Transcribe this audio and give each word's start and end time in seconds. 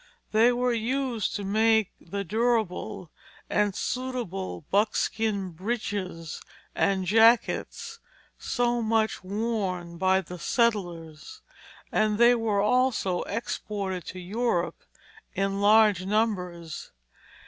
They 0.31 0.51
were 0.51 0.73
used 0.73 1.35
to 1.35 1.43
make 1.43 1.91
the 2.01 2.23
durable 2.23 3.11
and 3.51 3.75
suitable 3.75 4.61
buckskin 4.71 5.51
breeches 5.51 6.41
and 6.73 7.05
jackets 7.05 7.99
so 8.39 8.81
much 8.81 9.23
worn 9.23 9.99
by 9.99 10.21
the 10.21 10.39
settlers; 10.39 11.43
and 11.91 12.17
they 12.17 12.33
were 12.33 12.61
also 12.61 13.21
exported 13.27 14.03
to 14.07 14.19
Europe 14.19 14.81
in 15.35 15.61
large 15.61 16.03
numbers. 16.03 16.91